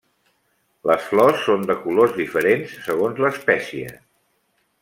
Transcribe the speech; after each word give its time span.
Les 0.91 1.03
flors 1.09 1.43
són 1.49 1.67
de 1.71 1.77
colors 1.83 2.17
diferents 2.21 2.75
segons 2.89 3.25
l'espècie. 3.27 3.93